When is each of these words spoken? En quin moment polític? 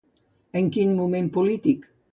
En 0.61 0.71
quin 0.77 0.97
moment 1.03 1.31
polític? 1.39 1.89